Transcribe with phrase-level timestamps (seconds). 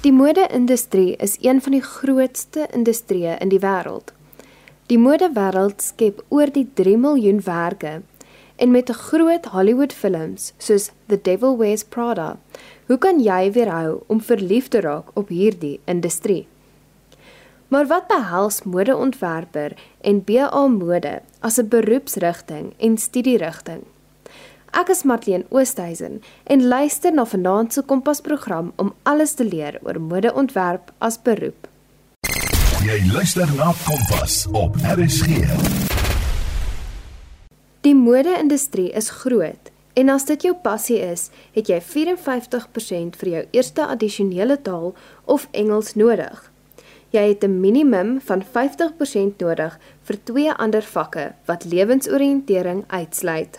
[0.00, 4.14] Die mode-industrie is een van die grootste industrieë in die wêreld.
[4.88, 7.92] Die modewêreld skep oor die 3 miljoen werke
[8.56, 12.38] en met 'n groot Hollywood films soos The Devil Wears Prada,
[12.86, 16.46] hoe kan jy weerhou om verlief te raak op hierdie industrie?
[17.68, 23.82] Maar wat behels modeontwerper en BA mode as 'n beroepsrigting en studierigting?
[24.70, 29.98] Ek is Marlene Oosthuizen en luister na vanaand se Kompas-program om alles te leer oor
[29.98, 31.66] modeontwerp as beroep.
[32.86, 35.42] Jy luister na Kompas op RSG.
[37.82, 43.42] Die mode-industrie is groot en as dit jou passie is, het jy 54% vir jou
[43.58, 44.94] eerste addisionele taal
[45.26, 46.46] of Engels nodig.
[47.10, 53.58] Jy het 'n minimum van 50% nodig vir twee ander vakke wat lewensoriëntering uitsluit.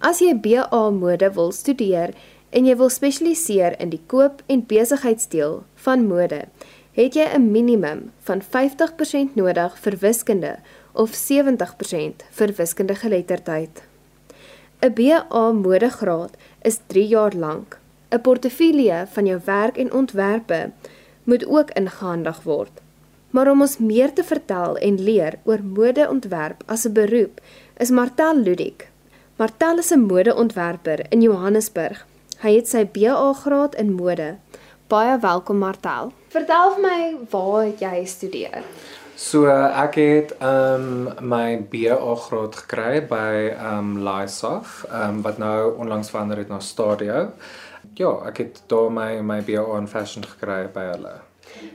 [0.00, 2.14] As jy BA mode wil studeer
[2.56, 6.46] en jy wil spesialiseer in die koop en besigheidsdeel van mode,
[6.96, 10.56] het jy 'n minimum van 50% nodig vir wiskunde
[10.92, 13.82] of 70% vir wiskundige geletterdheid.
[14.82, 17.78] 'n BA modegraad is 3 jaar lank.
[18.10, 20.70] 'n Portefeulje van jou werk en ontwerpe
[21.24, 22.80] moet ook ingehandig word.
[23.30, 27.40] Maar om ons meer te vertel en leer oor modeontwerp as 'n beroep,
[27.76, 28.89] is Martel Ludik.
[29.40, 32.06] Martel is 'n modeontwerper in Johannesburg.
[32.38, 34.36] Hy het sy BA graad in mode.
[34.86, 36.12] Baie welkom Martel.
[36.28, 38.62] Vertel vir my waar het jy gestudeer?
[39.14, 39.46] So
[39.84, 46.36] ek het um my BA graad gekry by um Lysof, um wat nou onlangs verander
[46.36, 47.32] het na Stadio
[48.00, 51.14] ja, ek het daar my my BA in fashion gekry by hulle.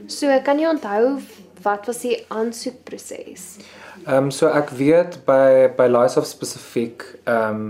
[0.08, 1.20] So, kan jy onthou
[1.66, 3.58] wat was die aansoekproses?
[4.06, 7.70] Ehm um, so ek weet by by Lysof spesifiek ehm um,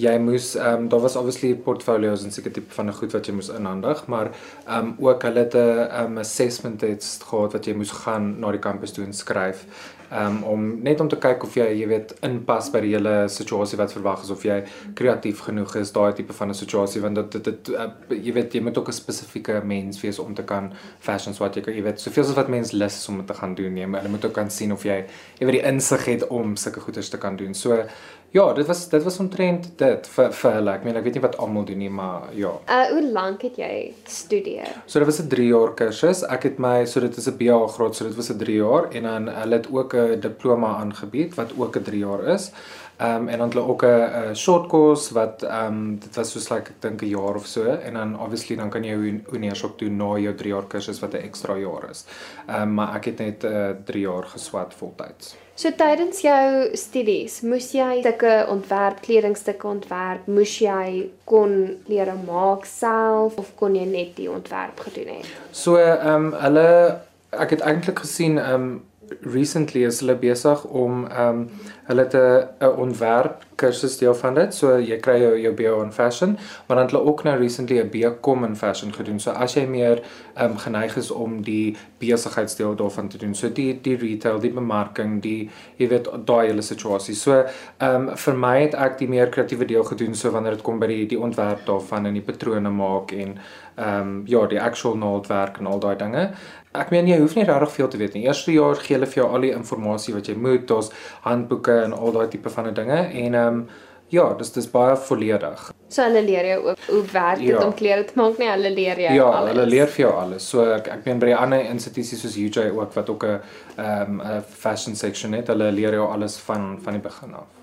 [0.00, 3.26] jy moes ehm um, daar was obviously portfolios en seker tipe van 'n goed wat
[3.26, 4.28] jy moes inhandig, maar
[4.66, 8.50] ehm um, ook hulle het 'n um, assessment test gehad wat jy moes gaan na
[8.50, 9.64] die kampus toe en skryf
[10.12, 13.78] um, om net om te kyk of jy jy weet inpas by die hele situasie
[13.78, 14.62] wat verwag is of jy
[14.94, 18.60] kreatief genoeg is daai tipe van 'n situasie want dit dit uh, jy weet jy
[18.60, 22.24] moet ook 'n spesifieke mens wees om te kan fashions wat jy jy weet soveel
[22.24, 24.50] as wat mens lus is om te gaan doen nee maar hulle moet ook kan
[24.50, 25.04] sien of jy
[25.38, 27.54] jy weet die insig het om sulke goeders te kan doen.
[27.54, 27.84] So
[28.30, 30.74] Ja, dit was dit was omtrent dit vir vir hulle.
[30.78, 32.52] Ek meen ek weet nie wat almal doen nie, maar ja.
[32.70, 34.70] Uh hoe lank het jy studeer?
[34.86, 36.22] So dit was 'n 3 jaar kursus.
[36.22, 38.86] Ek het my so dit is 'n BA graad, so dit was 'n 3 jaar
[38.94, 42.52] en dan hulle het ook 'n diploma aangebied wat ook 'n 3 jaar is.
[43.00, 46.48] Ehm um, en dan hulle ook 'n short course wat ehm um, dit was soos
[46.48, 49.78] like ek dink 'n jaar of so en dan obviously dan kan jy uniers op
[49.78, 52.04] doen na jou 3 jaar kursus wat 'n ekstra jaar is.
[52.46, 55.36] Ehm um, maar ek het net 'n uh, 3 jaar geswat voltyds.
[55.54, 62.64] So tydens jou studies, moes jy sulke ontwerp kledingstukke ontwerp, moes jy kon leer maak
[62.64, 65.26] self of kon jy net die ontwerp gedoen het?
[65.50, 67.00] So ehm um, hulle
[67.30, 68.82] ek het eintlik gesien ehm um,
[69.20, 71.50] recently is hulle besig om ehm um,
[71.90, 74.54] hulle te 'n ontwerp kursus deel van dit.
[74.54, 77.80] So jy kry jou jou BA in fashion, maar dan het hulle ook nou recently
[77.80, 79.20] 'n BCom in fashion gedoen.
[79.20, 80.02] So as jy meer
[80.34, 84.52] ehm um, geneig is om die besigheidsdeel daarvan te doen, so die die retail, die
[84.52, 87.14] bemarking, die jy weet daai hele situasie.
[87.14, 87.44] So
[87.78, 90.78] ehm um, vir my het ek die meer kreatiewe deel gedoen so wanneer dit kom
[90.78, 93.38] by die die ontwerp daarvan en die patrone maak en
[93.76, 96.30] ehm um, ja, die actual naaldwerk en al daai dinge.
[96.70, 98.28] Ek meen jy hoef nie regtig veel te weet nie.
[98.28, 100.92] Eerste jaar gee hulle vir jou al die inligting wat jy moet, daar's
[101.24, 103.64] handboeke en al daai tipe van dinge en ehm um,
[104.10, 105.68] ja, dis dis baie volledig.
[105.88, 107.60] So hulle leer jou ook hoe werk dit ja.
[107.66, 109.50] om klere te maak nie, hulle leer jou ja, alles.
[109.50, 110.48] Ja, hulle leer vir jou alles.
[110.50, 113.40] So ek ek meen by die ander instituties soos UJ ook wat ook 'n
[113.76, 117.59] ehm um, 'n fashion section het, hulle leer jou alles van van die begin af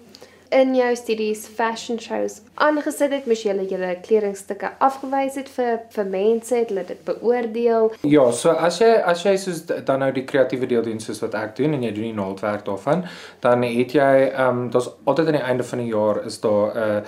[0.52, 6.10] in jou studies fashion shows aangesit het, moes jy julle kledingstukke afgewys het vir vir
[6.12, 7.92] mense, het hulle dit beoordeel?
[8.04, 11.38] Ja, so as jy as jy soos dan nou die kreatiewe deel doen soos wat
[11.38, 13.06] ek doen en jy doen die naaldwerk daarvan,
[13.46, 16.76] dan het jy ehm um, daar's altyd aan die einde van die jaar is daar
[16.76, 17.04] 'n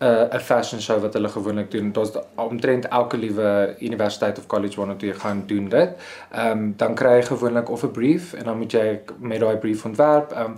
[0.00, 1.92] uh, 'n fashion show wat hulle gewoonlik doen.
[1.92, 5.90] Daar's omtrent elke liewe universiteit of college waarna toe jy gaan doen dit.
[6.32, 9.56] Ehm um, dan kry jy gewoonlik of 'n brief en dan moet jy met daai
[9.56, 10.32] brief ontwerp.
[10.32, 10.56] Ehm um,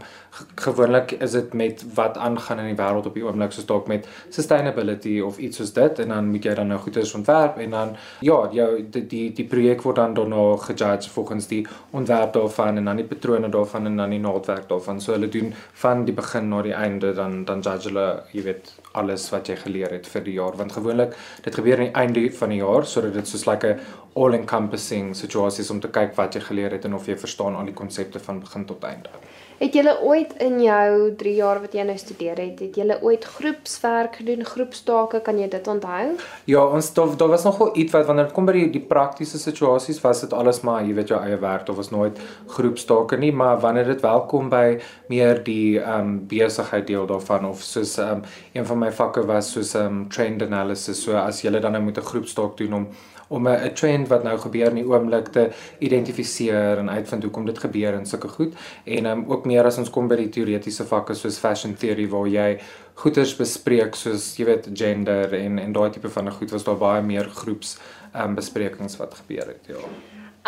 [0.54, 4.08] gewoonlik is dit met wat aangaan in die wêreld op die oomblik soos dalk met
[4.34, 7.94] sustainability of iets soos dit en dan moet jy dan nou goeders ontwerp en dan
[8.20, 12.90] ja, jou die die, die projek word dan daarna gejudge volgens die ontwerp daarvan en
[12.90, 15.00] dan die patrone daarvan en dan die naaldwerk daarvan.
[15.00, 18.74] So hulle doen van die begin na die einde dan dan judge hulle, jy weet
[18.92, 22.26] alles wat jy geleer het vir die jaar want gewoonlik dit gebeur aan die einde
[22.38, 23.80] van die jaar sodat dit soos like 'n
[24.14, 27.56] all encompassing situasie is om te kyk wat jy geleer het en of jy verstaan
[27.56, 29.10] al die konsepte van begin tot einde.
[29.58, 33.24] Het julle ooit in jou 3 jaar wat jy nou studeer het, het julle ooit
[33.26, 36.12] groepswerk gedoen, groepstake, kan jy dit onthou?
[36.46, 39.40] Ja, ons daar daar was nogal iets wat wanneer dit kom by die, die praktiese
[39.42, 42.22] situasies was dit alles maar jy weet jou eie werk, daar was nooit
[42.54, 44.78] groepstake nie, maar wanneer dit wel kom by
[45.10, 49.26] meer die ehm um, besigheid deel daarvan of soos ehm um, een van my vakke
[49.26, 52.74] was soos ehm um, trend analysis, so as jy dan nou moet 'n groepstak doen
[52.74, 52.88] om
[53.28, 57.46] om 'n 'n trend wat nou gebeur in die oomblik te identifiseer en uitvind hoekom
[57.46, 58.54] dit gebeur en sulke goed.
[58.84, 62.26] En um, ook meer as ons kom by die teoretiese vakke soos fashion theory waar
[62.26, 62.58] jy
[62.94, 67.02] goeders bespreek soos jy weet gender en en daai tipe van goed was daar baie
[67.02, 67.78] meer groeps
[68.14, 69.82] um, besprekings wat gebeur het, ja.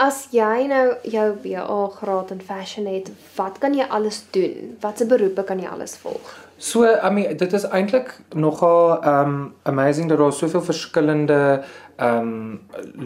[0.00, 4.76] As jy nou jou BA graad in fashion het, wat kan jy alles doen?
[4.80, 6.30] Watse beroepe kan jy alles volg?
[6.60, 11.62] So, I mean, dit is eintlik nogal um amazing dat daar soveel verskillende
[12.00, 12.60] ehm um,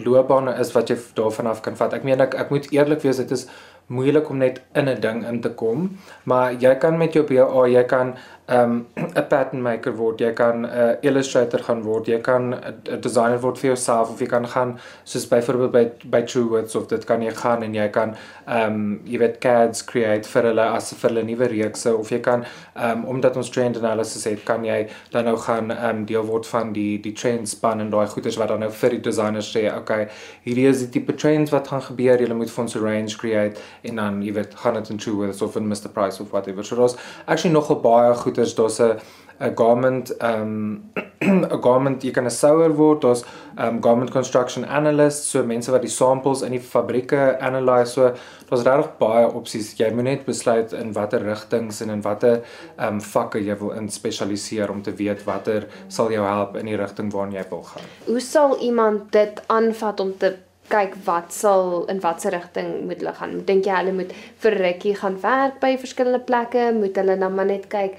[0.04, 1.94] loopbane is wat jy daarvan af kan vat.
[1.96, 3.48] Ek meen ek ek moet eerlik wees, dit is
[3.86, 7.66] moeilik om net in 'n ding in te kom, maar jy kan met jou BA,
[7.68, 8.14] jy kan
[8.56, 13.00] um 'n pattern maker word, jy kan 'n uh, illustrator gaan word, jy kan 'n
[13.00, 17.04] designer word vir jouself of jy kan gaan soos byvoorbeeld by by Truewords of dit
[17.04, 18.14] kan jy gaan en jy kan
[18.46, 22.44] um jy weet CADs create vir hulle as vir hulle nuwe reekse of jy kan
[22.76, 26.72] um omdat ons trend analysis het, kan jy dan nou gaan um deel word van
[26.72, 30.08] die die trend span en daai goeders wat dan nou vir die designers sê, okay,
[30.44, 33.60] hierdie is die tipe trends wat gaan gebeur, jy moet vir ons 'n range create.
[33.82, 36.64] En dan jy weet gaan dit in Truewords of in Mr Price of whatever.
[36.64, 36.96] So daar's
[37.26, 38.98] actually nogal baie goed goeders, daar's 'n
[39.40, 40.92] 'n garment um
[41.24, 43.24] 'n garment jy kan 'n souer word, daar's
[43.58, 47.92] um garment construction analyst, so mense wat die samples in die fabrieke analyse.
[47.92, 48.14] So
[48.48, 49.74] daar's regtig baie opsies.
[49.76, 52.42] Jy moet net besluit in watter rigtings en in watter
[52.78, 56.76] um vakke jy wil in spesialiseer om te weet watter sal jou help in die
[56.76, 57.82] rigting waarna jy wil gaan.
[58.06, 60.36] Hoe sal iemand dit aanvat om te
[60.68, 63.44] kyk wat sal in watter rigting moet hulle gaan.
[63.44, 66.72] Dink jy hulle moet vir rukkie gaan werk by verskillende plekke?
[66.72, 67.98] Moet hulle dan maar net kyk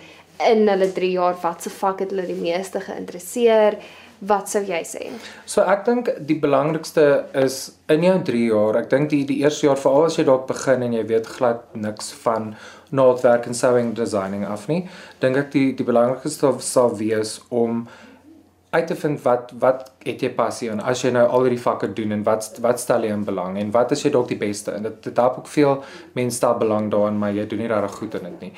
[0.49, 3.79] in hulle 3 jaar watse vak het hulle die meeste geïnteresseer?
[4.25, 5.09] Wat sou jy sê?
[5.45, 8.79] So ek dink die belangrikste is in jou 3 jaar.
[8.79, 11.65] Ek dink die die eerste jaar veral as jy dalk begin en jy weet glad
[11.75, 12.53] niks van
[12.95, 14.85] naaldwerk en sewing designing af nie,
[15.19, 17.85] dink ek die die belangrikste sal wees om
[18.75, 20.81] uit te vind wat wat het jy passie in?
[20.83, 23.71] As jy nou al hierdie vakke doen en wat wat stel jy in belang en
[23.73, 24.85] wat is jy dalk die beste in?
[24.85, 25.79] Dit dit help ook veel
[26.17, 28.51] mense stel belang daarin maar jy doen nie regtig goed in dit nie.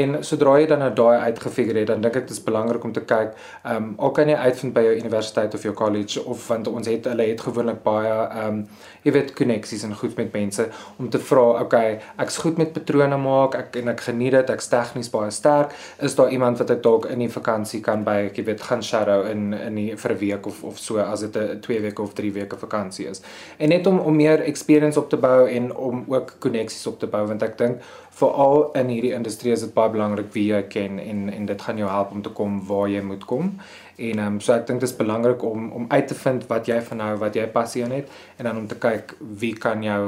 [0.00, 2.92] En sodra jy dan nou daai uitgefigure het dan dink ek dit is belangrik om
[2.96, 6.46] te kyk ehm um, al kan jy uitvind by jou universiteit of jou college of
[6.48, 8.60] want ons het hulle het gewoonlik baie ehm um,
[9.04, 10.68] jy weet koneksies en goed met mense
[10.98, 14.68] om te vra okay ek's goed met patrone maak ek en ek geniet dit ek's
[14.68, 15.72] tegnies baie sterk.
[15.98, 19.24] Is daar iemand wat ek dalk in die vakansie kan by ek weet gaan shadow
[19.30, 22.12] in in die, vir 'n week of of so as dit 'n 2 weke of
[22.12, 23.20] 3 weke vakansie is.
[23.58, 27.06] En net om om meer experience op te bou en om ook koneksies op te
[27.06, 27.80] bou want ek dink
[28.20, 31.80] veral in hierdie industrie is dit baie belangrik wie jy ken en en dit gaan
[31.80, 33.54] jou help om te kom waar jy moet kom.
[33.96, 36.68] En ehm um, so ek dink dit is belangrik om om uit te vind wat
[36.68, 39.82] jy van nou wat jy passie in het en dan om te kyk wie kan
[39.82, 40.04] jou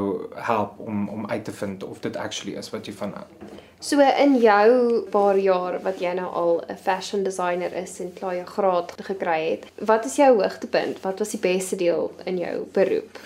[0.50, 3.26] help om om uit te vind of dit actually is wat jy van nou.
[3.82, 8.34] So in jou paar jaar wat jy nou al 'n fashion designer is en klaar
[8.34, 11.00] jou graad gekry het, wat is jou hoogtepunt?
[11.02, 13.18] Wat was die beste deel in jou beroep?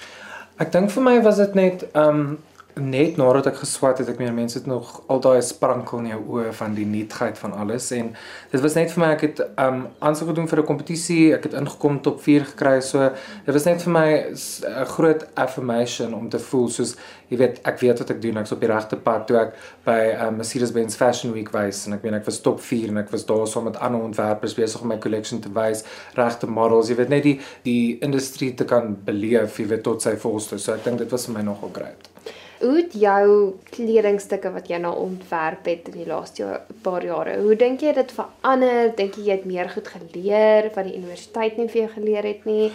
[0.58, 2.38] Ek dink vir my was dit net um
[2.76, 6.18] net nadat ek geswat het, ek meer mense het nog al daai sprankel in jou
[6.34, 8.10] oë van die nuutheid van alles en
[8.50, 11.54] dit was net vir my ek het um aansoek gedoen vir 'n kompetisie, ek het
[11.56, 13.08] ingekom top 4 gekry, so
[13.46, 16.96] dit was net vir my 'n groot affirmation om te voel soos
[17.30, 19.54] jy weet ek weet wat ek doen, ek's op die regte pad toe ek
[19.86, 23.10] by um, Mercedes-Benz Fashion Week was en ek meen ek was top 4 en ek
[23.10, 25.82] was daar saam met ander ontwerpers besig om my collection te wys,
[26.14, 30.16] regte models, jy weet net die die industrie te kan beleef, jy weet tot sy
[30.16, 30.58] volste.
[30.58, 32.15] So ek dink dit was vir my nogal great.
[32.60, 37.56] Hoe het jou kledingstukke wat jy nou ontwerp het in die laaste paar jare, hoe
[37.58, 38.92] dink jy dit verander?
[38.96, 42.48] Dink jy jy het meer goed geleer wat die universiteit nie vir jou geleer het
[42.48, 42.70] nie?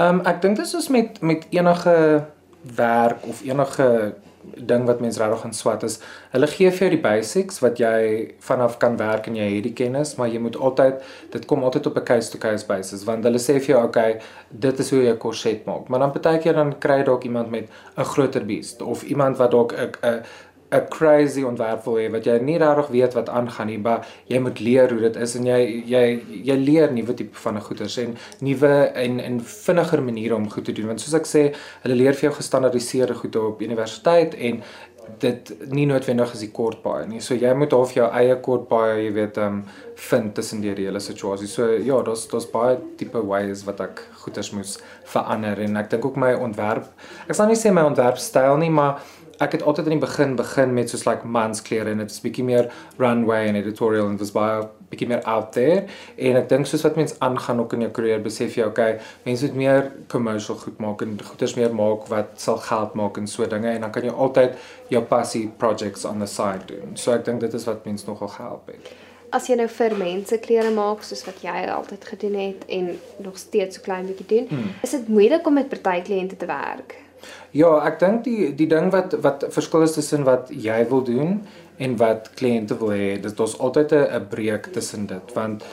[0.00, 1.96] Ehm um, ek dink dit is met met enige
[2.76, 6.00] werk of enige ding wat mense regtig gaan swat is
[6.32, 9.76] hulle gee vir jou die basics wat jy vanaf kan werk en jy het die
[9.82, 13.24] kennis maar jy moet altyd dit kom altyd op 'n case to case basis want
[13.24, 14.20] hulle sê vir jou okay
[14.50, 15.88] dit is hoe jy 'n korset maak.
[15.88, 19.36] Maar dan baie keer dan kry jy dalk iemand met 'n groter beest of iemand
[19.36, 20.22] wat dalk 'n
[20.70, 24.38] 'n crazy ontwerp wil hê wat jy nie regtig weet wat aangaan nie, maar jy
[24.38, 26.04] moet leer hoe dit is en jy jy
[26.44, 28.74] jy leer nuwe tipe van goeders en nuwe
[29.04, 31.42] en en vinniger maniere om goed te doen want soos ek sê,
[31.82, 34.62] hulle leer vir jou gestandardiseerde goed op universiteit en
[35.18, 37.20] dit nie noodwendig is die kort baie nie.
[37.24, 39.62] So jy moet half jou eie kort baie, jy weet, ehm um,
[40.00, 41.48] vind tussen die hele situasie.
[41.50, 44.78] So ja, daar's daar's baie tipe ways wat ek goeders moes
[45.12, 46.86] verander en ek dink ook my ontwerp.
[47.28, 49.02] Ek sal nie sê my ontwerpstyl nie, maar
[49.40, 52.44] ek het altyd in die begin begin met soos like mansklere en dit is bietjie
[52.44, 52.68] meer
[53.00, 55.86] runway en editorial en dit was baie bietjie meer out there.
[56.20, 59.48] En ek dink soos wat mens aangaan ook in jou karier besef jy okay mense
[59.48, 63.48] moet meer commercial goed maak en goeders meer maak wat sal geld maak en so
[63.48, 63.72] dinge.
[63.72, 64.58] En dan kan jy altyd
[64.92, 66.96] jou passie projects on the side doen.
[66.96, 68.92] So ek dink dit is wat mense nogal gehelp het.
[69.30, 73.38] As jy nou vir mense klere maak soos wat jy altyd gedoen het en nog
[73.38, 74.74] steeds so klein bietjie doen, hmm.
[74.82, 76.98] is dit moeilik om met party kliënte te werk.
[77.52, 81.40] Ja, ek dink die die ding wat wat verskil is tussen wat jy wil doen
[81.78, 85.64] en wat kliënte wil hê, dis daar's altyd 'n breek tussen dit want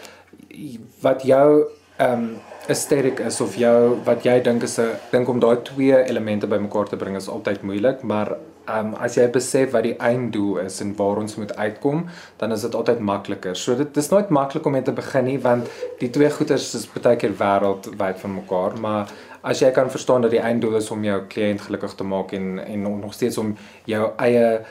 [1.02, 2.38] wat jou ehm um,
[2.68, 6.88] aesthetic is of jou wat jy dink is 'n dink om daai twee elemente bymekaar
[6.90, 8.38] te bring is altyd moeilik, maar
[8.70, 12.06] um, as jy besef wat die einddoel is en waar ons moet uitkom,
[12.38, 13.56] dan is dit altyd makliker.
[13.56, 15.70] So dit dis nooit maklik om mee te begin nie want
[16.02, 19.14] die twee goeters is baie keer wêreldwyd van mekaar, maar
[19.48, 22.58] as jy kan verstaan dat die einddoel is om jou kliënt gelukkig te maak en
[22.64, 23.56] en nog steeds om
[23.86, 24.66] jou eie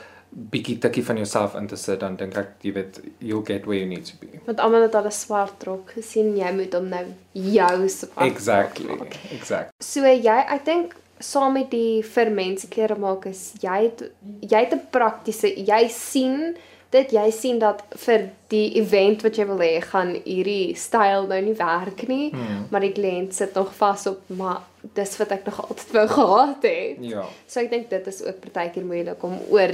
[0.51, 3.79] bietjie tikkie van jouself in te sit dan dink ek jy weet you'll get where
[3.79, 4.41] you need to be.
[4.45, 8.27] Want almal het al 'n swart rok gesien, jy moet hom nou jou swart.
[8.27, 8.99] Exactly.
[9.31, 9.71] Exactly.
[9.79, 14.03] So jy, ek dink saam met die vir mense klere maak is jy het,
[14.41, 16.55] jy het 'n praktiese jy sien
[16.89, 21.39] dit jy sien dat vir die event wat jy wil hê gaan hierdie styl nou
[21.41, 22.67] nie werk nie, hmm.
[22.71, 24.61] maar die kliënt sit nog vas op maar
[24.95, 27.01] dis wat ek nog altyd wou gehad het.
[27.03, 27.25] Ja.
[27.47, 29.73] So ek dink dit is ook partykeer moeilik om oor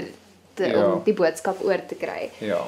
[0.58, 0.88] te ja.
[0.88, 2.32] om die boodskap oor te kry.
[2.42, 2.64] Ja.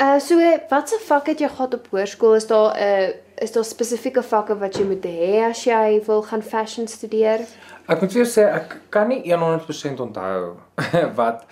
[0.00, 2.38] Uh so watse vak het jy gehad op hoërskool?
[2.40, 3.08] Is daar 'n uh,
[3.42, 7.44] is daar spesifieke vakke wat jy moet hê as jy wil gaan fashion studeer?
[7.90, 10.56] Ek moet jou sê ek kan nie 100% onthou
[11.18, 11.46] wat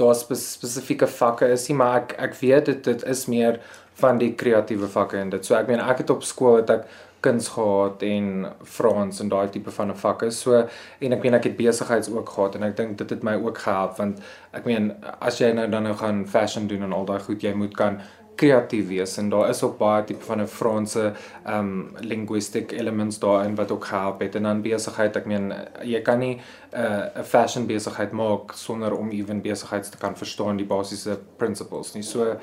[0.00, 3.60] daar spesifieke vakke is nie, maar ek ek weet dit dit is meer
[4.00, 5.44] van die kreatiewe vakke en dit.
[5.44, 6.88] So ek meen ek het op skool het ek
[7.24, 10.30] kuns gehad en Frans en daai tipe van 'n vakke.
[10.30, 10.66] So
[11.00, 13.58] en ek meen ek het besigheids ook gehad en ek dink dit het my ook
[13.58, 14.20] gehelp want
[14.52, 17.54] ek meen as jy nou dan nou gaan fashion doen en al daai goed, jy
[17.54, 18.00] moet kan
[18.34, 21.12] kreatief wees en daar is ook baie tipe van 'n Franse
[21.46, 24.34] um linguistic elements daarin wat ook help het.
[24.34, 28.96] En dan besigheid ek meen jy kan nie 'n uh, 'n fashion besigheid maak sonder
[28.96, 32.02] om ewen besigheids te kan verstaan die basiese principles nie.
[32.02, 32.36] So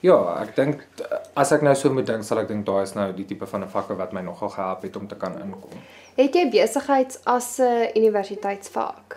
[0.00, 0.86] ja ek dink
[1.34, 3.62] as ek nou so moet dink sal ek dink daar is nou die tipe van
[3.62, 5.70] 'n vakke wat my nogal gehelp het om te kan inkom.
[6.16, 9.16] Het jy besigheids as 'n universiteitsvak?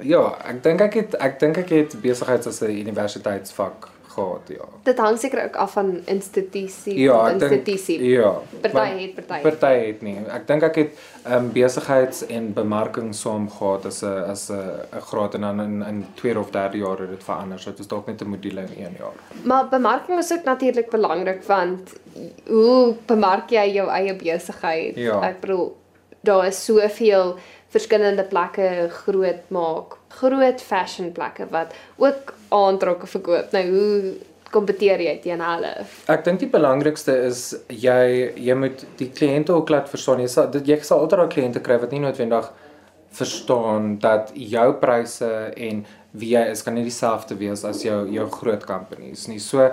[0.00, 4.66] Ja ek dink ek het ek dink ek het besigheids as 'n universiteitsvak gehad, ja.
[4.86, 7.98] Dit hang seker ook af van institusie ja, tot institusie.
[7.98, 8.30] Denk, ja.
[8.60, 9.42] Party het party.
[9.42, 10.16] Party het nie.
[10.28, 14.60] Ek dink ek het ehm um, besigheids en bemarking saam gehad as 'n as 'n
[14.98, 17.58] 'n graad en dan in in tweede of derde jaar het dit verander.
[17.58, 19.18] So dit is dalk net 'n module in 1 jaar.
[19.44, 21.92] Maar bemarking is ook natuurlik belangrik want
[22.46, 24.96] hoe bemark jy jou eie besigheid?
[24.96, 25.20] Ja.
[25.22, 25.76] Ek bedoel
[26.22, 27.36] daar is soveel
[27.72, 29.96] verskillende plekke groot maak.
[30.20, 33.52] Groot fashion plekke wat ook aantrokke verkoop.
[33.56, 34.14] Nou hoe
[34.52, 35.72] kompeteer jy teen hulle?
[36.12, 40.20] Ek dink die belangrikste is jy jy moet die kliënte ook laat verstaan.
[40.20, 42.50] Jy sal dit jy sal altyd daai kliënte kry wat nie noodwendig
[43.12, 48.26] verstaan dat jou pryse en wie jy is kan nie dieselfde wees as jou jou
[48.34, 49.38] groot companies nie.
[49.40, 49.70] So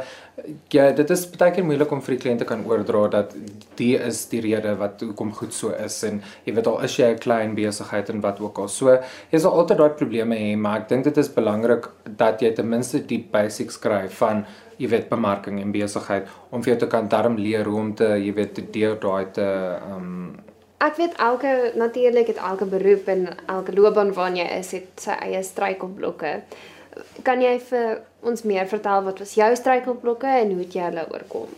[0.71, 3.35] ja, dit is baie keer moeilik om vir die kliënte kan oordra dat
[3.79, 7.11] die is die rede wat hoekom goed so is en jy weet al is jy
[7.11, 8.67] 'n klein besigheid en wat ook al.
[8.67, 8.95] So
[9.31, 12.69] jy sal altyd daai probleme hê, maar ek dink dit is belangrik dat jy ten
[12.69, 14.45] minste die basics kry van
[14.79, 18.07] jy weet bemarking en besigheid om vir jou te kan darm leer hoe om te
[18.15, 20.18] jy weet te deur daai te ehm um,
[20.79, 25.17] Ek weet elke natuurlik het elke beroep en elke loopbaan waarna jy is, het sy
[25.25, 26.31] eie struikelblokke.
[27.27, 31.05] Kan jy vir ons meer vertel wat was jou struikelblokke en hoe het jy hulle
[31.11, 31.51] oorkom?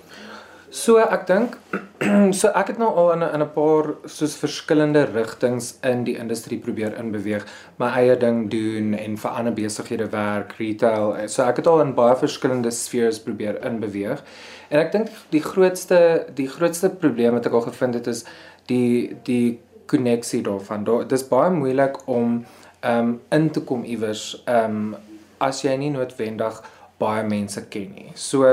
[0.71, 1.57] So ek dink
[2.39, 6.15] so ek het nou al in 'n in 'n paar soos verskillende rigtings in die
[6.17, 7.45] industrie probeer inbeweeg,
[7.77, 11.27] my eie ding doen en vir ander besighede werk, retail.
[11.27, 14.23] So ek het al in baie verskillende sfere probeer inbeweeg.
[14.69, 18.23] En ek dink die grootste die grootste probleem wat ek al gevind het is
[18.65, 20.83] die die koneksie daarvan.
[20.83, 22.43] Daar dis baie moeilik om
[22.81, 24.95] ehm um, in te kom iewers ehm um,
[25.41, 26.61] as jy nie noodwendig
[27.01, 28.12] baie mense ken nie.
[28.15, 28.48] So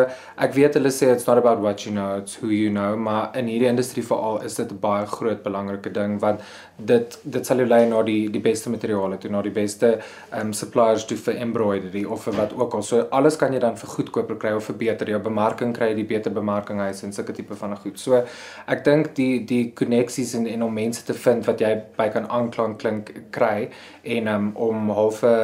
[0.46, 3.36] ek weet hulle sê it's not about what you know, it's who you know, maar
[3.38, 6.40] in hierdie industrie veral is dit 'n baie groot belangrike ding want
[6.78, 9.98] dit dit sal jou lei na die die beste materiale toe, na die beste
[10.40, 12.82] um suppliers toe vir embroidery of vir wat ook al.
[12.82, 16.04] So alles kan jy dan vir goedkoper kry of vir beter jou bemarking kry, die
[16.04, 17.98] beter bemarking hy en sulke tipe van goed.
[17.98, 18.24] So
[18.66, 22.28] ek dink die die koneksies en en om mense te vind wat jy by kan
[22.30, 23.68] aanklank klink kry
[24.04, 25.34] en um om halfe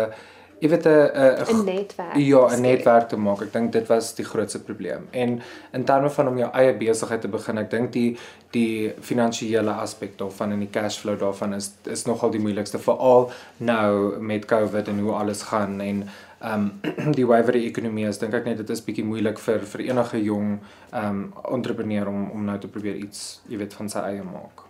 [0.64, 2.16] jy weet 'n 'n 'n netwerk.
[2.16, 3.42] Ja, 'n netwerk te maak.
[3.42, 5.06] Ek dink dit was die grootste probleem.
[5.10, 5.42] En
[5.72, 8.16] in terme van om jou eie besigheid te begin, ek dink die
[8.50, 13.30] die finansiële aspek daarvan en die cash flow daarvan is is nogal die moeilikste veral
[13.56, 16.08] nou met COVID en hoe alles gaan en
[16.40, 16.70] ehm
[17.04, 20.22] um, die wywer ekonomie is dink ek net dit is bietjie moeilik vir vir enige
[20.22, 20.58] jong
[20.92, 24.64] ehm um, entrepreneur om om nou te probeer iets, jy weet, van sy eie maak.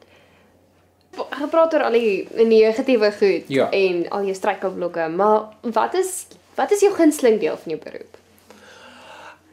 [1.35, 3.71] Gepraat oor al die negatiewe goed Ja.
[3.71, 8.17] en al jou struikelblokke, maar wat is wat is jou gunsteling deel van jou beroep?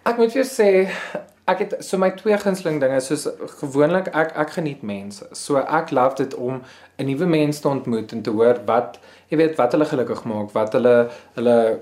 [0.05, 0.89] Ek moet vir jou sê
[1.51, 3.27] ek het so my twee gunsteling dinge soos
[3.59, 5.25] gewoonlik ek ek geniet mense.
[5.33, 6.61] So ek love dit om
[6.99, 10.51] 'n nuwe mens te ontmoet en te hoor wat jy weet wat hulle gelukkig maak,
[10.53, 11.79] wat hulle hulle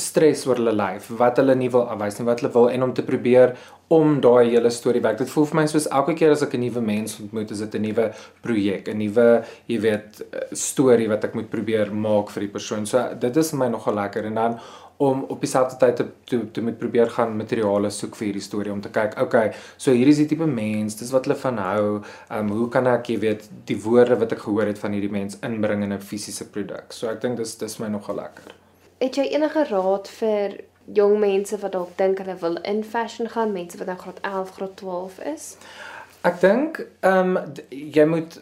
[0.00, 2.94] stres oor hulle lyf, wat hulle nie wil afwys nie, wat hulle wil en om
[2.96, 3.54] te probeer
[3.90, 5.18] om daai hele storie werk.
[5.18, 7.74] Dit voel vir my soos elke keer as ek 'n nuwe mens ontmoet, is dit
[7.74, 12.52] 'n nuwe projek, 'n nuwe, jy weet, storie wat ek moet probeer maak vir die
[12.52, 12.86] persoon.
[12.86, 14.60] So dit is vir my nogal lekker en dan
[15.00, 18.72] om op dieselfde tyd te te, te moet probeer gaan materiale soek vir hierdie storie
[18.72, 21.84] om te kyk, okay, so hier is die tipe mens, dis wat hulle van hou.
[22.28, 25.12] Ehm um, hoe kan ek, jy weet, die woorde wat ek gehoor het van hierdie
[25.18, 26.92] mens inbring in 'n fisiese produk.
[26.92, 28.59] So ek dink dis dis my nogal lekker.
[29.00, 30.58] Het jy enige raad vir
[30.92, 34.50] jong mense wat dalk dink hulle wil in fashion gaan, mense wat nou graad 11,
[34.58, 35.46] graad 12 is?
[36.28, 38.36] Ek dink ehm um, jy moet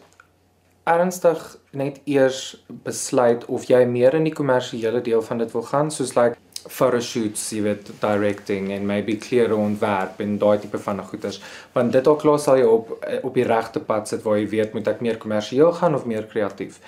[0.89, 2.41] ernstig net eers
[2.83, 6.35] besluit of jy meer in die kommersiële deel van dit wil gaan, soos like
[6.67, 11.39] photoshoots, jy weet, directing en maybe klere ontwerp en daai tipe van goeders.
[11.71, 14.75] Want dit al klaar sal jy op op die regte pad sit waar jy weet
[14.75, 16.81] moet ek meer kommersieel gaan of meer kreatief.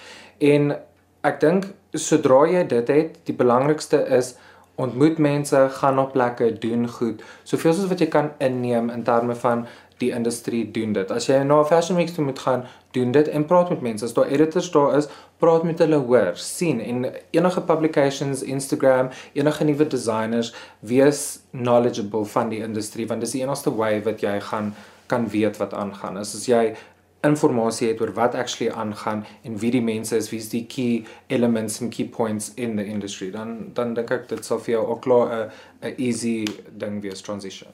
[0.43, 0.73] En
[1.23, 4.36] ek dink sodra jy dit het, die belangrikste is
[4.81, 7.21] ontmoet mense, gaan op plekke, doen goed.
[7.43, 9.65] Soveel soos wat jy kan inneem in terme van
[10.01, 11.12] die industrie doen dit.
[11.12, 14.05] As jy na 'n fashion week toe moet gaan, doen dit en praat met mense.
[14.05, 15.07] As daar editors daar is,
[15.38, 22.50] praat met hulle, hoor, sien en enige publications, Instagram, enige nuwe designers, wees knowledgeable van
[22.50, 24.75] die industrie want dis die enigste way wat jy gaan
[25.07, 26.17] kan weet wat aangaan.
[26.17, 26.75] As as jy
[27.21, 31.81] inligting het oor wat actually aangaan en wie die mense is, wie's die key elements
[31.81, 35.01] and key points in the industry, dan dan dink ek dit sal vir jou ook
[35.01, 35.51] klaar 'n
[35.81, 37.69] 'n easy ding wees transition.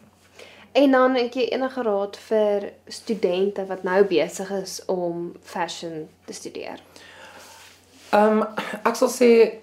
[0.71, 6.33] En dan het jy enige raad vir studente wat nou besig is om fashion te
[6.33, 6.79] studeer?
[8.09, 8.45] Ehm um,
[8.83, 9.59] ek sal sê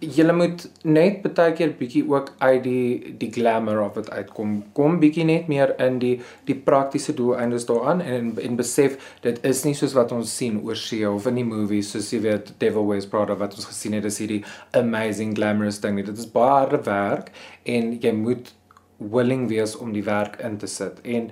[0.00, 4.58] julle moet net baie keer bietjie ook uit die die glamour of dit uitkom.
[4.76, 9.64] Kom bietjie net meer in die die praktiese doeleindes daaraan en en besef dit is
[9.64, 12.86] nie soos wat ons sien oor see of in die movies soos jy weet Devil
[12.90, 15.96] Wears Prada wat ons gesien het is hierdie amazing glamorous ding.
[16.04, 17.32] Dit is baie harde werk
[17.64, 18.52] en jy moet
[18.98, 21.00] willing wees om die werk in te sit.
[21.04, 21.30] En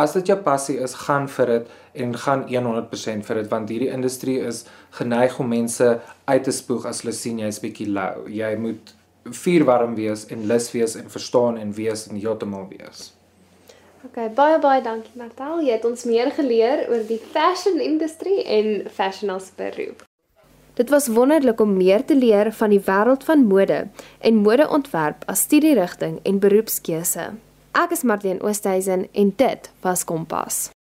[0.00, 1.70] as dit jou passie is, gaan vir dit
[2.04, 4.64] en gaan 100% vir dit want hierdie industrie is
[4.98, 5.88] geneig om mense
[6.24, 8.28] uit te spoeg as hulle sien jy's bietjie lou.
[8.32, 13.12] Jy moet vuurwarm wees en lus wees en verstaan en wees en heeltemal wees.
[14.02, 15.60] OK, baie baie dankie Martel.
[15.62, 20.02] Jy het ons meer geleer oor die fashion industrie en fashion as beroep.
[20.74, 23.84] Dit was wonderlik om meer te leer van die wêreld van mode
[24.18, 27.30] en modeontwerp as studierigting en beroepskeuse.
[27.72, 30.72] Ek is Marlene Oosthuizen en dit was Kompas.